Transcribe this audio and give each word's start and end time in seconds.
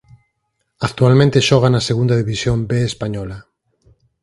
Actualmente 0.87 1.45
xoga 1.49 1.67
na 1.71 1.85
Segunda 1.89 2.15
División 2.21 2.57
B 2.69 2.71
Española. 2.91 3.37